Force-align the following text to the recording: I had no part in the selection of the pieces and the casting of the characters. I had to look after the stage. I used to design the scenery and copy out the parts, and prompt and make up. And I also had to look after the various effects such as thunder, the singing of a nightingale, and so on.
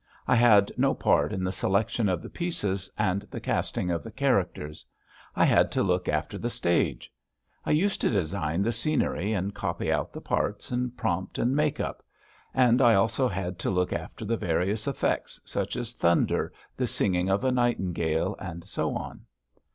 I 0.27 0.35
had 0.35 0.71
no 0.77 0.95
part 0.95 1.31
in 1.31 1.43
the 1.43 1.51
selection 1.51 2.09
of 2.09 2.23
the 2.23 2.29
pieces 2.31 2.89
and 2.97 3.21
the 3.29 3.39
casting 3.39 3.91
of 3.91 4.01
the 4.01 4.09
characters. 4.09 4.83
I 5.35 5.45
had 5.45 5.71
to 5.73 5.83
look 5.83 6.09
after 6.09 6.39
the 6.39 6.49
stage. 6.49 7.13
I 7.67 7.69
used 7.69 8.01
to 8.01 8.09
design 8.09 8.63
the 8.63 8.71
scenery 8.71 9.31
and 9.31 9.53
copy 9.53 9.91
out 9.91 10.11
the 10.11 10.19
parts, 10.19 10.71
and 10.71 10.97
prompt 10.97 11.37
and 11.37 11.55
make 11.55 11.79
up. 11.79 12.01
And 12.51 12.81
I 12.81 12.95
also 12.95 13.27
had 13.27 13.59
to 13.59 13.69
look 13.69 13.93
after 13.93 14.25
the 14.25 14.37
various 14.37 14.87
effects 14.87 15.39
such 15.45 15.75
as 15.75 15.93
thunder, 15.93 16.51
the 16.75 16.87
singing 16.87 17.29
of 17.29 17.43
a 17.43 17.51
nightingale, 17.51 18.35
and 18.39 18.63
so 18.63 18.95
on. 18.95 19.27